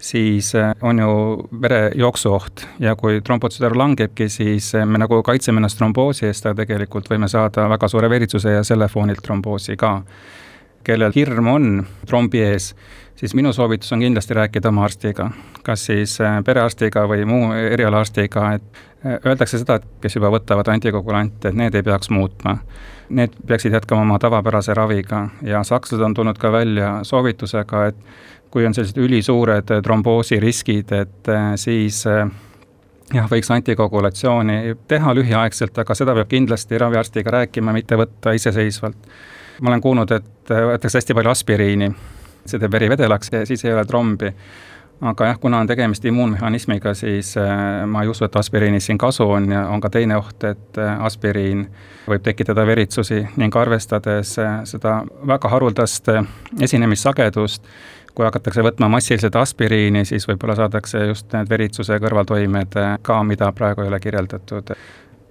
siis 0.01 0.55
äh, 0.55 0.75
on 0.81 0.99
ju 0.99 1.47
verejooksuoht 1.61 2.65
ja 2.79 2.95
kui 2.95 3.21
trombotsüteer 3.21 3.77
langebki, 3.77 4.29
siis 4.29 4.73
äh, 4.75 4.85
me 4.85 4.97
nagu 4.97 5.21
kaitseme 5.23 5.61
ennast 5.61 5.77
tromboosi 5.77 6.25
eest, 6.25 6.45
aga 6.45 6.63
tegelikult 6.63 7.09
võime 7.11 7.29
saada 7.29 7.67
väga 7.69 7.89
suure 7.91 8.09
veritsuse 8.09 8.57
ja 8.57 8.63
selle 8.67 8.89
foonilt 8.89 9.21
tromboosi 9.23 9.77
ka. 9.77 10.01
kellel 10.83 11.13
hirm 11.13 11.47
on 11.47 11.65
trombi 12.09 12.39
ees, 12.41 12.71
siis 13.15 13.35
minu 13.37 13.53
soovitus 13.53 13.91
on 13.93 13.99
kindlasti 14.01 14.33
rääkida 14.33 14.69
oma 14.69 14.87
arstiga, 14.87 15.29
kas 15.63 15.85
siis 15.85 16.17
äh, 16.21 16.39
perearstiga 16.43 17.05
või 17.07 17.25
muu 17.25 17.51
erialaarstiga, 17.53 18.53
et 18.53 18.87
öeldakse 19.25 19.61
seda, 19.61 19.75
et 19.75 19.85
kes 20.01 20.15
juba 20.15 20.31
võtavad 20.33 20.67
antikogulante, 20.73 21.49
et 21.49 21.57
need 21.57 21.75
ei 21.75 21.83
peaks 21.83 22.09
muutma. 22.09 22.57
Need 23.11 23.33
peaksid 23.47 23.73
jätkama 23.73 24.01
oma 24.01 24.17
tavapärase 24.19 24.73
raviga 24.73 25.27
ja 25.43 25.63
sakslased 25.67 26.05
on 26.05 26.13
tulnud 26.13 26.37
ka 26.39 26.51
välja 26.51 26.91
soovitusega, 27.03 27.85
et 27.91 27.95
kui 28.51 28.65
on 28.67 28.75
sellised 28.75 28.99
ülisuured 28.99 29.71
tromboosiriskid, 29.83 30.91
et 30.91 31.29
äh, 31.31 31.51
siis 31.55 32.03
äh, 32.09 32.25
jah, 33.13 33.29
võiks 33.31 33.51
antikoagulatsiooni 33.55 34.75
teha 34.87 35.13
lühiaegselt, 35.15 35.77
aga 35.83 35.95
seda 35.97 36.15
peab 36.17 36.31
kindlasti 36.31 36.79
raviarstiga 36.81 37.37
rääkima, 37.39 37.73
mitte 37.75 37.99
võtta 37.99 38.35
iseseisvalt. 38.37 39.07
ma 39.61 39.69
olen 39.69 39.81
kuulnud, 39.81 40.11
et 40.11 40.51
võetakse 40.51 40.97
hästi 40.97 41.13
palju 41.13 41.31
aspiriini, 41.31 41.91
see 42.45 42.59
teeb 42.59 42.71
veri 42.73 42.89
vedelaks 42.89 43.31
ja 43.31 43.45
siis 43.45 43.65
ei 43.65 43.73
ole 43.73 43.85
trombi 43.85 44.31
aga 45.01 45.25
jah, 45.31 45.39
kuna 45.41 45.59
on 45.59 45.67
tegemist 45.67 46.05
immuunmehhanismiga, 46.05 46.93
siis 46.93 47.33
ma 47.87 48.03
ei 48.03 48.09
usu, 48.11 48.25
et 48.25 48.35
aspiriinist 48.37 48.89
siin 48.89 48.99
kasu 49.01 49.25
on 49.29 49.49
ja 49.51 49.63
on 49.73 49.81
ka 49.81 49.89
teine 49.89 50.17
oht, 50.17 50.43
et 50.45 50.77
aspiriin 50.99 51.63
võib 52.09 52.23
tekitada 52.25 52.65
veritsusi 52.67 53.23
ning 53.41 53.55
arvestades 53.57 54.35
seda 54.69 54.99
väga 55.27 55.49
haruldast 55.49 56.11
esinemissagedust, 56.61 57.65
kui 58.15 58.25
hakatakse 58.27 58.63
võtma 58.65 58.89
massiliselt 58.91 59.35
aspiriini, 59.39 60.03
siis 60.05 60.27
võib-olla 60.27 60.55
saadakse 60.59 61.05
just 61.07 61.31
need 61.35 61.49
veritsuse 61.49 61.99
kõrvaltoimed 62.03 62.77
ka, 63.01 63.21
mida 63.23 63.51
praegu 63.55 63.85
ei 63.85 63.91
ole 63.91 63.99
kirjeldatud. 63.99 64.75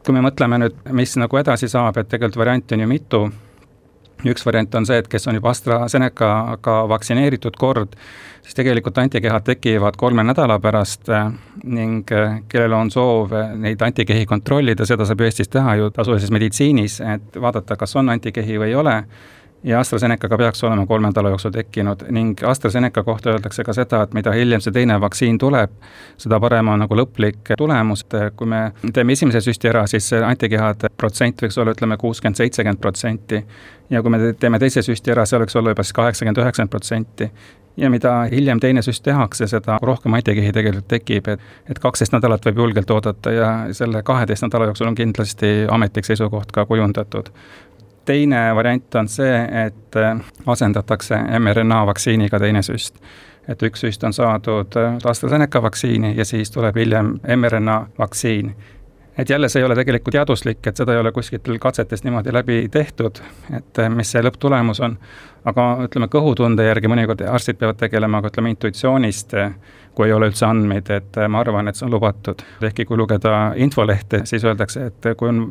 kui 0.06 0.16
me 0.16 0.24
mõtleme 0.24 0.58
nüüd, 0.58 0.76
mis 0.96 1.16
nagu 1.20 1.36
edasi 1.36 1.68
saab, 1.68 1.98
et 2.00 2.08
tegelikult 2.08 2.40
variante 2.40 2.74
on 2.74 2.80
ju 2.80 2.88
mitu, 2.88 3.20
üks 4.28 4.44
variant 4.46 4.74
on 4.74 4.86
see, 4.88 4.98
et 5.00 5.08
kes 5.08 5.28
on 5.28 5.36
juba 5.36 5.52
AstraZenecaga 5.52 6.76
vaktsineeritud 6.88 7.56
kord, 7.60 7.96
siis 8.42 8.56
tegelikult 8.56 8.98
antikehad 8.98 9.44
tekivad 9.44 9.96
kolme 10.00 10.24
nädala 10.24 10.58
pärast 10.60 11.08
äh, 11.12 11.28
ning 11.64 12.12
äh, 12.12 12.40
kellel 12.48 12.76
on 12.76 12.90
soov 12.90 13.34
neid 13.60 13.82
antikehi 13.82 14.26
kontrollida, 14.26 14.86
seda 14.88 15.04
saab 15.08 15.20
ju 15.20 15.28
Eestis 15.28 15.52
teha 15.52 15.76
ju 15.80 15.90
tasulises 15.94 16.32
meditsiinis, 16.32 17.00
et 17.04 17.36
vaadata, 17.40 17.76
kas 17.76 17.96
on 18.00 18.08
antikehi 18.16 18.58
või 18.60 18.72
ei 18.72 18.80
ole 18.80 18.96
ja 19.64 19.80
AstraZenecaga 19.80 20.38
peaks 20.38 20.64
olema 20.64 20.86
kolme 20.86 21.08
nädala 21.08 21.28
jooksul 21.28 21.50
tekkinud 21.50 22.04
ning 22.10 22.44
AstraZeneca 22.46 23.02
kohta 23.02 23.30
öeldakse 23.30 23.64
ka 23.64 23.72
seda, 23.76 24.02
et 24.02 24.14
mida 24.14 24.32
hiljem 24.32 24.60
see 24.64 24.72
teine 24.72 24.96
vaktsiin 25.00 25.38
tuleb, 25.38 25.74
seda 26.20 26.40
parem 26.40 26.72
on 26.72 26.80
nagu 26.84 26.96
lõplik 26.96 27.52
tulemus, 27.58 28.06
et 28.08 28.34
kui 28.36 28.48
me 28.48 28.62
teeme 28.92 29.12
esimese 29.12 29.42
süsti 29.44 29.68
ära, 29.68 29.86
siis 29.90 30.12
antikehade 30.16 30.92
protsent 30.96 31.44
võiks 31.44 31.60
olla 31.60 31.76
ütleme 31.76 32.00
kuuskümmend, 32.00 32.40
seitsekümmend 32.40 32.80
protsenti. 32.80 33.44
ja 33.90 34.02
kui 34.02 34.10
me 34.10 34.32
teeme 34.32 34.58
teise 34.58 34.82
süsti 34.82 35.12
ära, 35.12 35.26
see 35.26 35.38
võiks 35.38 35.56
olla 35.56 35.74
juba 35.74 35.82
siis 35.82 35.98
kaheksakümmend, 35.98 36.38
üheksakümmend 36.38 36.70
protsenti. 36.70 37.30
Ja 37.76 37.90
mida 37.90 38.26
hiljem 38.30 38.60
teine 38.60 38.82
süst 38.82 39.02
tehakse, 39.02 39.46
seda 39.46 39.78
rohkem 39.82 40.14
antikehi 40.14 40.52
tegelikult 40.52 40.88
tekib, 40.88 41.28
et 41.28 41.40
et 41.70 41.78
kaksteist 41.78 42.12
nädalat 42.12 42.44
võib 42.46 42.58
julgelt 42.58 42.90
oodata 42.90 43.32
ja 43.32 43.50
selle 43.72 44.02
kaheteist 44.02 44.42
nädala 44.42 44.66
jooksul 44.70 44.90
on 44.90 44.94
kindlasti 44.94 45.66
ametlik 45.70 46.04
seisukoht 46.04 46.52
ka 46.52 46.66
kujundatud 46.66 47.30
teine 48.04 48.54
variant 48.54 48.94
on 48.94 49.08
see, 49.08 49.38
et 49.66 49.96
äh, 49.96 50.20
asendatakse 50.46 51.18
mRNA 51.38 51.86
vaktsiiniga 51.86 52.38
teine 52.38 52.62
süst. 52.62 53.00
et 53.48 53.62
üks 53.66 53.80
süst 53.82 54.04
on 54.06 54.12
saadud 54.12 54.76
äh, 54.78 54.98
AstraZeneca 55.04 55.62
vaktsiini 55.62 56.12
ja 56.16 56.24
siis 56.24 56.50
tuleb 56.50 56.76
hiljem 56.76 57.18
mRNA 57.36 57.86
vaktsiin. 57.98 58.54
et 59.18 59.30
jälle, 59.30 59.48
see 59.48 59.60
ei 59.60 59.66
ole 59.66 59.74
tegelikult 59.74 60.12
teaduslik, 60.12 60.66
et 60.66 60.76
seda 60.76 60.92
ei 60.92 61.00
ole 61.00 61.12
kuskilt 61.12 61.48
katsetest 61.60 62.04
niimoodi 62.04 62.32
läbi 62.32 62.68
tehtud, 62.70 63.20
et 63.56 63.78
äh, 63.78 63.90
mis 63.90 64.12
see 64.12 64.22
lõpptulemus 64.22 64.80
on, 64.84 64.96
aga 65.44 65.68
ütleme, 65.84 66.08
kõhutunde 66.08 66.64
järgi 66.64 66.88
mõnikord 66.88 67.26
arstid 67.28 67.58
peavad 67.58 67.76
tegelema 67.76 68.22
ka 68.22 68.32
ütleme 68.32 68.54
intuitsioonist 68.54 69.34
kui 70.00 70.08
ei 70.08 70.12
ole 70.16 70.30
üldse 70.30 70.46
andmeid, 70.48 70.88
et 70.94 71.16
äh, 71.20 71.28
ma 71.28 71.42
arvan, 71.44 71.68
et 71.68 71.76
see 71.76 71.84
on 71.84 71.92
lubatud. 71.92 72.40
ehkki 72.64 72.86
kui 72.88 72.96
lugeda 72.96 73.52
infolehte, 73.60 74.22
siis 74.24 74.44
öeldakse, 74.48 74.86
et 74.88 75.08
kui 75.20 75.28
on 75.28 75.42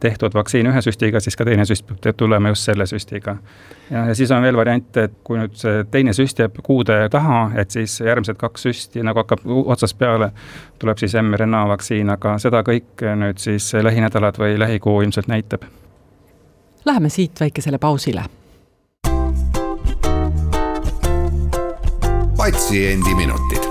tehtud 0.00 0.32
vaktsiin 0.34 0.70
ühe 0.70 0.80
süstiga, 0.80 1.20
siis 1.20 1.36
ka 1.36 1.44
teine 1.44 1.66
süst 1.68 1.84
peab 1.84 2.16
tulema 2.16 2.48
just 2.48 2.64
selle 2.64 2.86
süstiga. 2.88 3.36
ja, 3.90 4.06
ja 4.08 4.14
siis 4.16 4.32
on 4.32 4.42
veel 4.42 4.56
variant, 4.56 4.96
et 4.96 5.20
kui 5.24 5.36
nüüd 5.36 5.52
see 5.60 5.84
teine 5.92 6.16
süst 6.16 6.40
jääb 6.40 6.56
kuude 6.64 6.96
taha, 7.12 7.50
et 7.60 7.76
siis 7.76 7.98
järgmised 8.00 8.40
kaks 8.40 8.64
süsti 8.70 9.04
nagu 9.04 9.20
hakkab 9.20 9.44
otsast 9.44 9.98
peale, 10.00 10.32
tuleb 10.80 11.04
siis 11.04 11.18
mRNA 11.20 11.66
vaktsiin, 11.74 12.16
aga 12.16 12.38
seda 12.40 12.64
kõik 12.64 13.04
nüüd 13.20 13.42
siis 13.42 13.68
lähinädalad 13.76 14.40
või 14.40 14.56
lähikuu 14.64 15.00
ilmselt 15.04 15.28
näitab. 15.28 15.68
Läheme 16.88 17.12
siit 17.12 17.40
väikesele 17.40 17.78
pausile 17.78 18.24
patsiendiminutid 22.40 23.69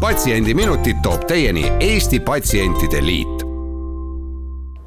patsiendiminutid 0.00 0.96
toob 1.02 1.24
teieni 1.26 1.72
Eesti 1.80 2.20
Patsientide 2.20 3.06
Liit. 3.06 3.42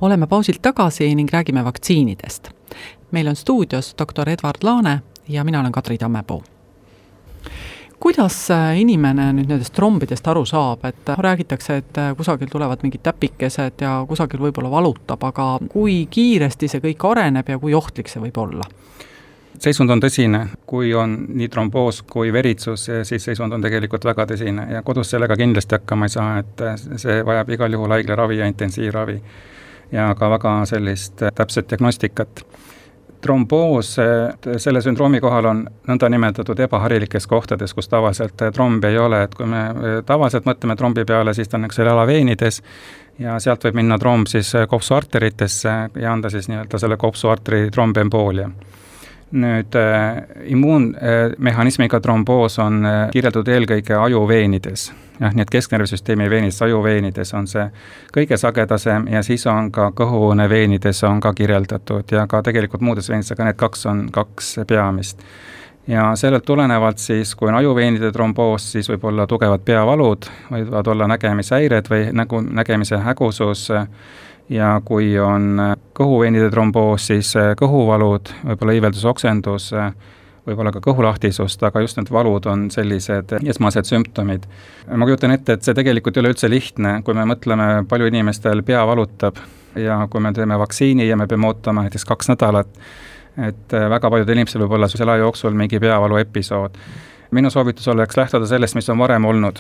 oleme 0.02 0.28
pausilt 0.28 0.62
tagasi 0.62 1.16
ning 1.16 1.30
räägime 1.34 1.64
vaktsiinidest. 1.64 2.50
meil 3.12 3.28
on 3.28 3.36
stuudios 3.36 3.96
doktor 4.00 4.30
Edward 4.30 4.64
Laane 4.64 5.02
ja 5.28 5.44
mina 5.44 5.60
olen 5.60 5.72
Kadri 5.72 5.98
Tammepuu 5.98 6.44
kuidas 8.00 8.52
äh, 8.52 8.80
inimene 8.80 9.34
nüüd 9.34 9.50
nendest 9.50 9.74
trombidest 9.74 10.28
aru 10.28 10.46
saab, 10.46 10.86
et 10.86 11.10
äh, 11.10 11.18
räägitakse, 11.18 11.78
et 11.78 11.98
äh, 11.98 12.16
kusagil 12.18 12.48
tulevad 12.48 12.80
mingid 12.84 13.04
täpikesed 13.04 13.82
ja 13.82 14.06
kusagil 14.08 14.40
võib-olla 14.40 14.72
valutab, 14.72 15.24
aga 15.24 15.60
kui 15.70 16.08
kiiresti 16.10 16.68
see 16.68 16.80
kõik 16.80 17.12
areneb 17.12 17.50
ja 17.50 17.60
kui 17.60 17.74
ohtlik 17.74 18.08
see 18.08 18.22
võib 18.22 18.38
olla? 18.38 18.64
Seisund 19.60 19.90
on 19.90 20.02
tõsine, 20.02 20.46
kui 20.66 20.94
on 20.94 21.16
nii 21.30 21.50
tromboos 21.52 22.02
kui 22.10 22.34
veritsus, 22.34 22.88
siis 23.04 23.24
seisund 23.24 23.54
on 23.54 23.62
tegelikult 23.62 24.06
väga 24.06 24.26
tõsine 24.34 24.68
ja 24.72 24.82
kodus 24.86 25.12
sellega 25.14 25.38
kindlasti 25.38 25.78
hakkama 25.80 26.08
ei 26.08 26.16
saa, 26.16 26.38
et 26.42 26.66
see 27.02 27.22
vajab 27.26 27.50
igal 27.58 27.78
juhul 27.78 27.98
haiglaravi 27.98 28.42
ja 28.42 28.50
intensiivravi. 28.52 29.22
ja 29.92 30.16
ka 30.16 30.30
väga 30.30 30.66
sellist 30.66 31.24
täpset 31.36 31.70
diagnostikat 31.70 32.46
tromboos 33.22 33.96
selle 34.58 34.82
sündroomi 34.82 35.20
kohal 35.22 35.46
on 35.46 35.60
nõndanimetatud 35.88 36.60
ebaharilikes 36.60 37.28
kohtades, 37.28 37.74
kus 37.74 37.90
tavaliselt 37.90 38.42
trombi 38.54 38.88
ei 38.88 38.98
ole, 38.98 39.24
et 39.24 39.36
kui 39.36 39.46
me 39.46 39.66
tavaliselt 40.06 40.46
mõtleme 40.46 40.76
trombi 40.76 41.06
peale, 41.06 41.34
siis 41.34 41.50
ta 41.50 41.58
on 41.58 41.68
niisugusel 41.68 41.92
jalaveenides 41.92 42.62
ja 43.20 43.38
sealt 43.40 43.68
võib 43.68 43.78
minna 43.78 44.00
tromb 44.00 44.28
siis 44.28 44.54
kopsuarteritesse 44.70 45.76
ja 46.02 46.14
anda 46.14 46.30
siis 46.30 46.50
nii-öelda 46.50 46.80
selle 46.80 46.98
kopsuarteri 46.98 47.70
trombemboolia 47.72 48.50
nüüd 49.32 49.76
äh, 49.76 50.24
immuunmehhanismiga 50.46 51.98
äh, 51.98 52.02
tromboos 52.02 52.60
on 52.60 52.86
äh, 52.86 53.10
kirjeldatud 53.12 53.48
eelkõige 53.48 53.96
ajuveenides. 53.96 54.92
jah, 55.22 55.34
nii 55.36 55.46
et 55.46 55.54
kesknärvisüsteemi 55.54 56.30
veenides, 56.30 56.62
ajuveenides 56.66 57.34
on 57.38 57.48
see 57.48 57.68
kõige 58.16 58.38
sagedasem 58.38 59.08
ja 59.12 59.22
siis 59.24 59.46
on 59.48 59.72
ka 59.72 59.92
kõhuõõneveenides 59.96 61.04
on 61.08 61.20
ka 61.22 61.34
kirjeldatud 61.38 62.12
ja 62.12 62.26
ka 62.28 62.42
tegelikult 62.42 62.82
muudes 62.82 63.10
veenides, 63.10 63.32
aga 63.32 63.50
need 63.52 63.60
kaks 63.60 63.86
on 63.86 64.08
kaks 64.12 64.56
peamist 64.68 65.22
ja 65.88 66.16
sellelt 66.16 66.46
tulenevalt 66.46 66.98
siis, 66.98 67.36
kui 67.36 67.50
on 67.50 67.56
ajuveenide 67.56 68.12
tromboos, 68.12 68.72
siis 68.72 68.90
võib 68.90 69.06
olla 69.12 69.28
tugevad 69.28 69.64
peavalud, 69.66 70.28
võivad 70.52 70.92
olla 70.94 71.08
nägemishäired 71.14 71.90
või 71.90 72.10
nägu, 72.14 72.42
nägemise 72.42 73.00
hägusus 73.06 73.70
ja 74.52 74.72
kui 74.86 75.14
on 75.20 75.60
äh, 75.60 75.76
kõhuveenide 75.98 76.50
tromboos, 76.52 77.08
siis 77.12 77.32
äh, 77.40 77.54
kõhuvalud, 77.60 78.34
võib-olla 78.50 78.76
iiveldusoksendus, 78.78 79.70
äh, 79.78 79.94
võib-olla 80.48 80.74
ka 80.76 80.82
kõhulahtisust, 80.84 81.64
aga 81.68 81.84
just 81.84 82.00
need 82.00 82.12
valud 82.12 82.48
on 82.50 82.68
sellised 82.74 83.36
esmased 83.42 83.88
sümptomid. 83.88 84.48
ma 84.90 85.08
kujutan 85.08 85.36
ette, 85.36 85.54
et 85.54 85.64
see 85.64 85.78
tegelikult 85.78 86.18
ei 86.18 86.24
ole 86.24 86.34
üldse 86.34 86.50
lihtne, 86.50 86.98
kui 87.06 87.16
me 87.18 87.28
mõtleme, 87.30 87.70
palju 87.90 88.10
inimestel 88.10 88.64
pea 88.68 88.82
valutab 88.90 89.38
ja 89.78 90.02
kui 90.12 90.24
me 90.24 90.34
teeme 90.34 90.58
vaktsiini 90.60 91.08
ja 91.08 91.18
me 91.18 91.30
peame 91.30 91.48
ootama 91.48 91.86
näiteks 91.86 92.06
kaks 92.10 92.34
nädalat, 92.34 92.74
et 93.38 93.78
väga 93.94 94.10
paljudel 94.12 94.42
inimestel 94.42 94.66
võib 94.66 94.76
olla 94.80 94.90
selle 94.92 95.14
aja 95.14 95.24
jooksul 95.24 95.54
mingi 95.56 95.80
peavalu 95.80 96.18
episood 96.26 96.76
minu 97.32 97.50
soovitus 97.50 97.88
oleks 97.88 98.18
lähtuda 98.18 98.46
sellest, 98.46 98.76
mis 98.76 98.90
on 98.90 98.98
varem 98.98 99.26
olnud. 99.26 99.56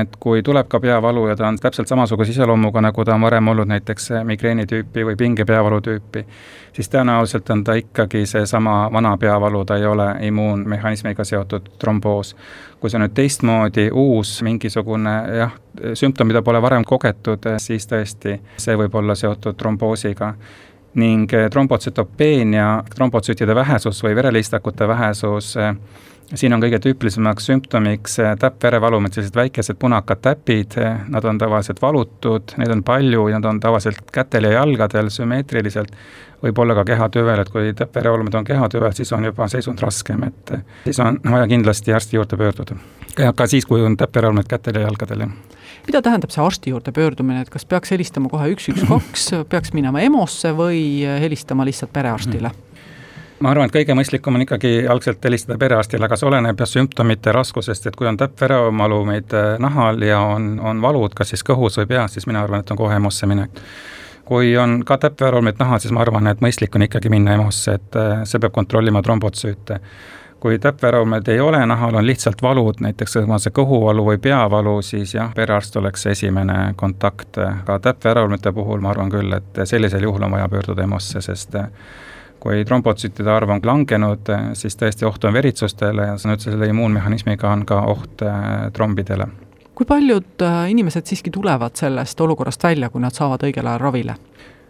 et 0.00 0.16
kui 0.20 0.42
tuleb 0.42 0.68
ka 0.68 0.80
peavalu 0.80 1.28
ja 1.28 1.36
ta 1.36 1.48
on 1.48 1.58
täpselt 1.58 1.88
samasuguse 1.88 2.30
iseloomuga, 2.30 2.80
nagu 2.80 3.04
ta 3.04 3.14
on 3.14 3.20
varem 3.20 3.48
olnud 3.48 3.68
näiteks 3.68 4.10
migreeni 4.24 4.66
tüüpi 4.66 5.04
või 5.06 5.16
pingepeavalu 5.16 5.80
tüüpi, 5.80 6.24
siis 6.72 6.90
tõenäoliselt 6.90 7.50
on 7.50 7.64
ta 7.64 7.74
ikkagi 7.74 8.26
seesama 8.26 8.90
vana 8.92 9.16
peavalu, 9.16 9.64
ta 9.64 9.76
ei 9.76 9.86
ole 9.86 10.08
immuunmehhanismiga 10.20 11.24
seotud 11.24 11.70
tromboos. 11.78 12.36
kui 12.80 12.90
see 12.90 12.98
on 12.98 13.06
nüüd 13.06 13.14
teistmoodi, 13.14 13.88
uus 13.92 14.42
mingisugune 14.42 15.14
jah, 15.38 15.52
sümptom, 15.94 16.26
mida 16.26 16.42
pole 16.42 16.62
varem 16.62 16.84
kogetud, 16.84 17.46
siis 17.58 17.86
tõesti, 17.86 18.38
see 18.56 18.76
võib 18.76 18.94
olla 18.94 19.14
seotud 19.14 19.56
tromboosiga 19.56 20.34
ning 20.94 21.30
trombotsütopeenia, 21.50 22.84
trombotsütide 22.94 23.54
vähesus 23.54 24.02
või 24.04 24.14
vereliistakute 24.14 24.88
vähesus 24.88 25.56
siin 26.34 26.54
on 26.54 26.62
kõige 26.62 26.78
tüüpilisemaks 26.82 27.48
sümptomiks 27.50 28.18
äh, 28.22 28.34
täppverevalum, 28.40 29.06
et 29.06 29.16
sellised 29.16 29.36
väikesed 29.36 29.78
punakad 29.80 30.22
täpid, 30.24 30.76
äh, 30.80 31.00
nad 31.10 31.24
on 31.28 31.38
tavaliselt 31.40 31.82
valutud, 31.82 32.56
neid 32.60 32.72
on 32.74 32.84
palju 32.86 33.28
ja 33.30 33.40
nad 33.40 33.48
on 33.50 33.60
tavaliselt 33.62 34.10
kätel 34.14 34.48
ja 34.48 34.58
jalgadel 34.58 35.10
sümmeetriliselt, 35.14 35.94
võib 36.44 36.60
olla 36.60 36.76
ka 36.78 36.84
kehatüvel, 36.92 37.40
et 37.40 37.52
kui 37.52 37.72
täppverevalumid 37.76 38.36
on 38.40 38.46
kehatüvel, 38.48 38.92
siis 38.96 39.12
on 39.16 39.24
juba 39.30 39.48
seisund 39.52 39.82
raskem, 39.84 40.26
et 40.28 40.54
äh, 40.58 40.64
siis 40.88 41.00
on 41.04 41.20
vaja 41.30 41.48
kindlasti 41.50 41.94
arsti 41.94 42.20
juurde 42.20 42.40
pöörduda. 42.40 42.78
ka 43.34 43.46
siis, 43.46 43.66
kui 43.66 43.82
on 43.82 43.96
täppverevalumid 43.96 44.50
kätel 44.50 44.80
ja 44.80 44.88
jalgadel, 44.88 45.26
jah 45.28 45.62
mida 45.84 46.00
tähendab 46.00 46.32
see 46.32 46.40
arsti 46.40 46.70
juurde 46.72 46.92
pöördumine, 46.96 47.42
et 47.44 47.50
kas 47.52 47.66
peaks 47.68 47.90
helistama 47.92 48.30
kohe 48.32 48.46
üks, 48.54 48.70
üks, 48.72 48.86
kaks, 48.88 49.26
peaks 49.52 49.74
minema 49.76 50.00
EMO-sse 50.00 50.54
või 50.56 51.04
helistama 51.20 51.66
lihtsalt 51.68 51.92
perearstile 51.92 52.48
mm? 52.48 52.54
-hmm 52.54 52.73
ma 53.44 53.50
arvan, 53.52 53.68
et 53.68 53.74
kõige 53.74 53.96
mõistlikum 53.96 54.38
on 54.38 54.44
ikkagi 54.46 54.86
algselt 54.90 55.24
helistada 55.24 55.58
perearstile, 55.60 56.08
aga 56.08 56.16
see 56.16 56.28
oleneb 56.30 56.62
jah 56.62 56.70
sümptomite 56.70 57.34
raskusest, 57.36 57.90
et 57.90 57.98
kui 57.98 58.08
on 58.08 58.16
täppveremalumid 58.20 59.36
äh, 59.36 59.50
nahal 59.60 60.00
ja 60.06 60.22
on, 60.34 60.54
on 60.64 60.80
valud, 60.82 61.12
kas 61.16 61.34
siis 61.34 61.44
kõhus 61.44 61.76
või 61.82 61.90
peas, 61.92 62.16
siis 62.16 62.28
mina 62.30 62.42
arvan, 62.44 62.64
et 62.64 62.72
on 62.72 62.80
kohe 62.80 62.96
EMO-sse 62.96 63.28
minek 63.28 63.62
kui 64.24 64.54
on 64.56 64.78
ka 64.88 64.96
täppveremalumid 65.02 65.60
nahal, 65.60 65.82
siis 65.84 65.92
ma 65.92 66.00
arvan, 66.00 66.30
et 66.30 66.40
mõistlik 66.40 66.72
on 66.78 66.86
ikkagi 66.86 67.12
minna 67.12 67.36
EMO-sse, 67.36 67.76
et 67.76 67.98
äh, 68.00 68.24
see 68.28 68.40
peab 68.40 68.56
kontrollima 68.56 69.04
trombotsüüte 69.04 69.80
kui 70.44 70.58
täppveremalumid 70.60 71.28
ei 71.32 71.40
ole 71.40 71.60
nahal, 71.66 71.94
on 71.96 72.06
lihtsalt 72.06 72.42
valud, 72.44 72.80
näiteks 72.84 73.16
on 73.22 73.38
see 73.40 73.52
kõhuvalu 73.56 74.02
või 74.10 74.18
peavalu, 74.20 74.74
siis 74.84 75.14
jah, 75.14 75.30
perearst 75.36 75.76
oleks 75.80 76.04
esimene 76.12 76.74
kontakt. 76.76 77.38
ka 77.64 77.78
täppveremalumite 77.78 78.52
puhul 78.52 78.84
ma 78.84 78.90
arvan 78.92 79.12
küll, 79.12 79.32
et 79.32 79.64
sellisel 79.64 80.04
juhul 80.04 80.26
on 80.26 80.36
vaja 80.36 80.48
pöörduda 80.52 80.84
EMO-sse, 80.84 81.24
sest 81.24 81.56
kui 82.44 82.64
trombotsüütide 82.68 83.32
arv 83.32 83.54
on 83.54 83.62
langenud, 83.64 84.28
siis 84.58 84.76
tõesti 84.76 85.08
oht 85.08 85.24
on 85.24 85.32
veritsustele 85.32 86.10
ja 86.10 86.18
sõna 86.20 86.36
otseses 86.36 86.52
selle 86.52 86.68
immuunmehhanismiga 86.72 87.48
on 87.48 87.64
ka 87.68 87.80
oht 87.88 88.24
äh, 88.26 88.68
trombidele. 88.76 89.30
kui 89.74 89.86
paljud 89.88 90.44
äh, 90.44 90.58
inimesed 90.70 91.08
siiski 91.08 91.32
tulevad 91.34 91.74
sellest 91.80 92.20
olukorrast 92.20 92.62
välja, 92.62 92.90
kui 92.90 93.00
nad 93.00 93.16
saavad 93.16 93.48
õigel 93.48 93.66
ajal 93.66 93.80
ravile? 93.80 94.18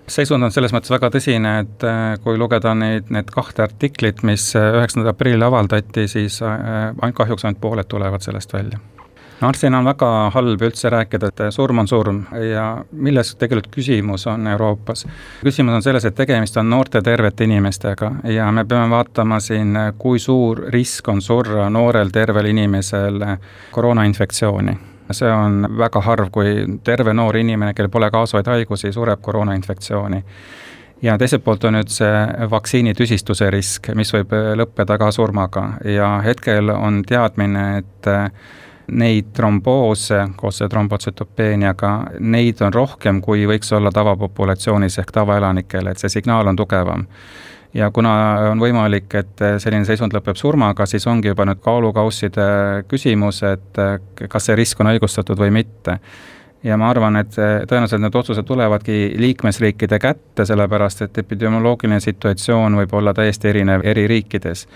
seisund 0.06 0.44
on 0.44 0.52
selles 0.52 0.72
mõttes 0.76 0.92
väga 0.94 1.10
tõsine, 1.10 1.58
et 1.64 1.86
äh, 1.88 2.14
kui 2.22 2.38
lugeda 2.38 2.76
neid, 2.78 3.10
need 3.10 3.34
kahte 3.34 3.66
artiklit, 3.66 4.22
mis 4.22 4.52
üheksandal 4.54 5.10
aprillil 5.16 5.42
avaldati, 5.42 6.06
siis 6.08 6.42
ainult 6.44 7.16
kahjuks 7.18 7.44
ainult 7.44 7.60
pooled 7.60 7.90
tulevad 7.90 8.22
sellest 8.22 8.54
välja 8.54 8.78
arstina 9.40 9.78
on 9.78 9.84
väga 9.84 10.08
halb 10.34 10.62
üldse 10.62 10.90
rääkida, 10.90 11.28
et 11.28 11.42
surm 11.54 11.78
on 11.82 11.88
surm 11.88 12.22
ja 12.50 12.84
milles 12.92 13.34
tegelikult 13.40 13.74
küsimus 13.74 14.26
on 14.30 14.46
Euroopas. 14.46 15.06
küsimus 15.42 15.74
on 15.74 15.82
selles, 15.82 16.04
et 16.04 16.14
tegemist 16.14 16.56
on 16.56 16.70
noorte 16.70 17.02
tervete 17.02 17.44
inimestega 17.44 18.12
ja 18.24 18.50
me 18.52 18.64
peame 18.64 18.90
vaatama 18.90 19.40
siin, 19.40 19.76
kui 19.98 20.18
suur 20.18 20.64
risk 20.68 21.08
on 21.08 21.22
surra 21.22 21.70
noorel 21.70 22.10
tervel 22.10 22.46
inimesel 22.46 23.20
koroonainfektsiooni. 23.70 24.78
See 25.10 25.30
on 25.30 25.66
väga 25.78 26.00
harv, 26.00 26.30
kui 26.32 26.78
terve 26.84 27.12
noor 27.12 27.36
inimene, 27.36 27.74
kellel 27.74 27.90
pole 27.92 28.10
kaasuvaid 28.10 28.46
haigusi, 28.48 28.92
sureb 28.92 29.20
koroonainfektsiooni. 29.20 30.24
Ja 31.02 31.18
teiselt 31.18 31.44
poolt 31.44 31.64
on 31.68 31.74
nüüd 31.76 31.90
see 31.92 32.12
vaktsiinitüsistuse 32.50 33.50
risk, 33.52 33.90
mis 33.94 34.12
võib 34.14 34.32
lõppeda 34.56 34.96
ka 34.98 35.10
surmaga. 35.12 35.66
Ja 35.84 36.22
hetkel 36.24 36.72
on 36.72 37.02
teadmine, 37.04 37.64
et 37.82 38.08
neid 38.92 39.32
tromboose 39.32 40.20
koos 40.36 40.60
trombotsütopeeniaga, 40.70 41.92
neid 42.20 42.60
on 42.64 42.74
rohkem, 42.74 43.20
kui 43.24 43.46
võiks 43.48 43.72
olla 43.76 43.92
tavapopulatsioonis 43.94 44.98
ehk 45.00 45.12
tavaelanikel, 45.14 45.88
et 45.88 46.02
see 46.02 46.12
signaal 46.18 46.52
on 46.52 46.56
tugevam 46.56 47.06
ja 47.74 47.90
kuna 47.90 48.12
on 48.52 48.60
võimalik, 48.62 49.08
et 49.18 49.42
selline 49.58 49.86
seisund 49.88 50.14
lõpeb 50.14 50.38
surmaga, 50.38 50.86
siis 50.86 51.06
ongi 51.10 51.32
juba 51.32 51.46
nüüd 51.48 51.60
kaalukausside 51.64 52.46
küsimus, 52.90 53.42
et 53.48 53.82
kas 54.30 54.48
see 54.48 54.56
risk 54.58 54.80
on 54.80 54.92
õigustatud 54.94 55.40
või 55.40 55.50
mitte. 55.62 55.98
Ja 56.64 56.76
ma 56.80 56.88
arvan, 56.90 57.16
et 57.20 57.34
tõenäoliselt 57.36 58.00
need 58.00 58.14
otsused 58.16 58.46
tulevadki 58.48 59.14
liikmesriikide 59.20 59.98
kätte, 60.00 60.46
sellepärast 60.48 61.04
et 61.06 61.18
epidemioloogiline 61.20 62.00
situatsioon 62.00 62.78
võib 62.80 62.94
olla 62.96 63.14
täiesti 63.14 63.50
erinev 63.52 63.84
eri 63.84 64.06
riikides. 64.10 64.66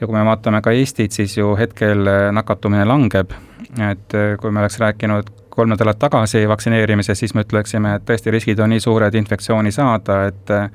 Ja 0.00 0.06
kui 0.06 0.16
me 0.16 0.24
vaatame 0.26 0.62
ka 0.64 0.72
Eestit, 0.74 1.12
siis 1.12 1.36
ju 1.38 1.52
hetkel 1.56 2.08
nakatumine 2.34 2.84
langeb, 2.88 3.30
et 3.78 4.16
äh, 4.16 4.34
kui 4.40 4.50
me 4.50 4.64
oleks 4.64 4.80
rääkinud 4.82 5.30
kolm 5.54 5.70
nädalat 5.70 5.98
tagasi 6.02 6.48
vaktsineerimisest, 6.48 7.20
siis 7.20 7.34
me 7.34 7.44
ütleksime, 7.46 7.94
et 7.94 8.06
tõesti 8.08 8.32
riskid 8.34 8.58
on 8.58 8.72
nii 8.74 8.82
suured 8.82 9.14
infektsiooni 9.14 9.70
saada, 9.72 10.24
et 10.30 10.50
äh, 10.50 10.70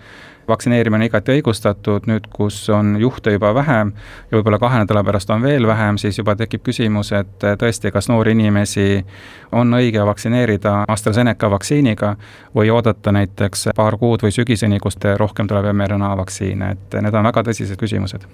vaktsineerimine 0.50 1.03
on 1.03 1.08
igati 1.08 1.36
õigustatud, 1.38 2.08
nüüd 2.10 2.27
kus 2.34 2.58
on 2.74 2.96
juhte 3.00 3.32
juba 3.36 3.53
vähem 3.56 3.91
ja 4.32 4.38
võib-olla 4.38 4.60
kahe 4.60 4.82
nädala 4.84 5.03
pärast 5.03 5.29
on 5.29 5.41
veel 5.41 5.68
vähem, 5.68 5.98
siis 5.98 6.18
juba 6.18 6.36
tekib 6.36 6.63
küsimus, 6.65 7.12
et 7.15 7.46
tõesti, 7.62 7.91
kas 7.96 8.10
noori 8.10 8.34
inimesi 8.38 9.03
on 9.51 9.74
õige 9.74 10.06
vaktsineerida 10.06 10.84
AstraZeneca 10.88 11.51
vaktsiiniga 11.51 12.15
või 12.56 12.72
oodata 12.74 13.12
näiteks 13.15 13.70
paar 13.75 13.98
kuud 13.98 14.25
või 14.25 14.34
sügiseni, 14.36 14.79
kust 14.79 15.06
rohkem 15.18 15.48
tuleb 15.48 15.72
mRNA 15.74 16.15
vaktsiine, 16.18 16.72
et 16.72 17.00
need 17.01 17.13
on 17.13 17.32
väga 17.32 17.46
tõsised 17.50 17.79
küsimused. 17.79 18.27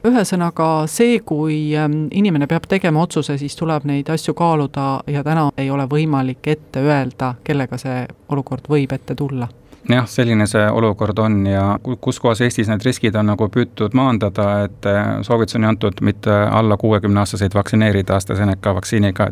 Ühesõnaga 0.00 0.86
see, 0.88 1.18
kui 1.20 1.74
ähm, 1.76 2.06
inimene 2.16 2.46
peab 2.48 2.64
tegema 2.68 3.02
otsuse, 3.04 3.36
siis 3.38 3.56
tuleb 3.56 3.84
neid 3.84 4.08
asju 4.08 4.32
kaaluda 4.34 4.86
ja 5.12 5.20
täna 5.24 5.50
ei 5.60 5.68
ole 5.70 5.84
võimalik 5.90 6.48
ette 6.48 6.80
öelda, 6.80 7.34
kellega 7.44 7.76
see 7.78 8.06
olukord 8.32 8.70
võib 8.72 8.96
ette 8.96 9.14
tulla 9.14 9.48
jah, 9.88 10.06
selline 10.08 10.46
see 10.50 10.62
olukord 10.70 11.18
on 11.18 11.46
ja 11.46 11.64
kus 11.82 12.20
kohas 12.20 12.40
Eestis 12.44 12.68
need 12.68 12.84
riskid 12.84 13.16
on 13.16 13.30
nagu 13.32 13.48
püütud 13.52 13.94
maandada, 13.96 14.48
et 14.66 14.88
äh, 14.88 15.20
soovitus 15.26 15.56
on 15.58 15.68
antud 15.70 16.02
mitte 16.04 16.30
alla 16.30 16.76
kuuekümneaastaseid 16.80 17.54
vaktsineerida 17.54 18.16
AstraZeneca 18.16 18.74
vaktsiiniga, 18.76 19.30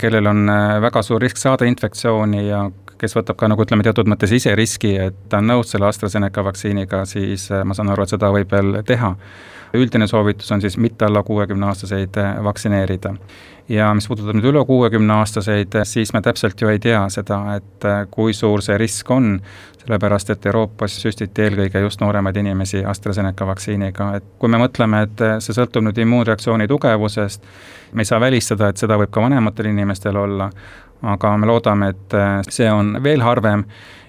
kellel 0.00 0.30
on 0.32 0.48
äh, 0.48 0.80
väga 0.82 1.02
suur 1.02 1.22
risk 1.22 1.40
saada 1.40 1.68
infektsiooni 1.68 2.46
ja 2.48 2.64
kes 2.98 3.16
võtab 3.18 3.36
ka 3.38 3.48
nagu 3.50 3.64
ütleme, 3.64 3.82
teatud 3.82 4.08
mõttes 4.08 4.32
ise 4.32 4.54
riski, 4.58 4.94
et 5.08 5.16
ta 5.28 5.42
on 5.42 5.50
nõus 5.50 5.72
selle 5.74 5.88
AstraZeneca 5.90 6.44
vaktsiiniga, 6.46 7.04
siis 7.08 7.50
äh, 7.52 7.64
ma 7.66 7.76
saan 7.76 7.92
aru, 7.92 8.06
et 8.06 8.14
seda 8.16 8.30
võib 8.34 8.52
veel 8.52 8.80
teha 8.86 9.16
üldine 9.72 10.06
soovitus 10.06 10.52
on 10.52 10.60
siis 10.60 10.76
mitte 10.76 11.06
alla 11.06 11.22
kuuekümneaastaseid 11.24 12.18
vaktsineerida. 12.44 13.14
Ja 13.72 13.88
mis 13.96 14.06
puudutab 14.08 14.36
nüüd 14.36 14.50
üle 14.50 14.62
kuuekümneaastaseid, 14.68 15.76
siis 15.88 16.12
me 16.12 16.20
täpselt 16.22 16.60
ju 16.60 16.68
ei 16.68 16.80
tea 16.82 17.00
seda, 17.12 17.38
et 17.56 17.86
äh, 17.88 18.02
kui 18.10 18.34
suur 18.36 18.62
see 18.64 18.76
risk 18.80 19.10
on, 19.10 19.38
sellepärast 19.82 20.30
et 20.34 20.46
Euroopas 20.46 20.98
süstiti 21.02 21.46
eelkõige 21.46 21.80
just 21.82 22.02
nooremaid 22.04 22.36
inimesi 22.42 22.84
AstraZeneca 22.86 23.46
vaktsiiniga, 23.48 24.10
et 24.18 24.28
kui 24.38 24.52
me 24.52 24.60
mõtleme, 24.62 25.04
et 25.08 25.24
äh, 25.24 25.38
see 25.44 25.56
sõltub 25.56 25.86
nüüd 25.86 26.02
immuunreaktsiooni 26.04 26.68
tugevusest, 26.70 27.48
me 27.92 28.04
ei 28.04 28.10
saa 28.10 28.20
välistada, 28.20 28.68
et 28.68 28.82
seda 28.82 29.00
võib 29.00 29.12
ka 29.14 29.24
vanematel 29.24 29.70
inimestel 29.72 30.20
olla, 30.20 30.50
aga 31.14 31.32
me 31.40 31.48
loodame, 31.50 31.88
et 31.96 32.14
see 32.52 32.68
on 32.70 32.94
veel 33.02 33.24
harvem 33.24 33.64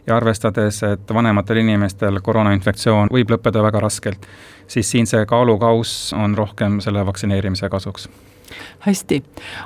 ja 0.05 0.17
arvestades, 0.19 0.83
et 0.85 1.13
vanematel 1.15 1.63
inimestel 1.63 2.19
koroonainfektsioon 2.21 3.09
võib 3.15 3.33
lõppeda 3.33 3.63
väga 3.65 3.81
raskelt, 3.87 4.27
siis 4.67 4.91
siin 4.91 5.09
see 5.09 5.25
kaalukauss 5.25 6.13
on 6.13 6.37
rohkem 6.37 6.77
selle 6.85 7.05
vaktsineerimise 7.07 7.71
kasuks 7.73 8.11
hästi, 8.79 9.23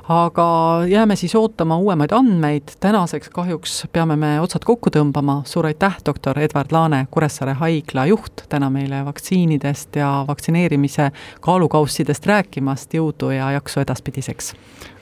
aga 0.09 0.47
jääme 0.87 1.15
siis 1.15 1.35
ootama 1.35 1.77
uuemaid 1.77 2.11
andmeid, 2.11 2.63
tänaseks 2.79 3.29
kahjuks 3.29 3.85
peame 3.93 4.15
me 4.15 4.41
otsad 4.41 4.65
kokku 4.65 4.91
tõmbama, 4.93 5.41
suur 5.45 5.65
aitäh, 5.65 5.97
doktor 6.05 6.39
Edward 6.39 6.71
Laane, 6.71 7.07
Kuressaare 7.11 7.53
haigla 7.53 8.05
juht, 8.05 8.45
täna 8.49 8.69
meile 8.69 9.05
vaktsiinidest 9.05 9.95
ja 9.95 10.25
vaktsineerimise 10.27 11.11
kaalukaussidest 11.41 12.25
rääkimast, 12.25 12.93
jõudu 12.93 13.31
ja 13.35 13.51
jaksu 13.57 13.79
edaspidiseks! 13.85 14.53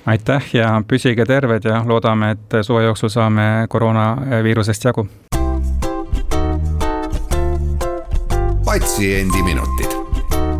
aitäh 0.06 0.44
ja 0.54 0.84
püsige 0.88 1.26
terved 1.26 1.66
ja 1.66 1.82
loodame, 1.86 2.36
et 2.36 2.60
suve 2.62 2.84
jooksul 2.84 3.10
saame 3.10 3.66
koroonaviirusest 3.70 4.86
jagu! 4.86 5.08
patsiendiminutid. 8.66 9.95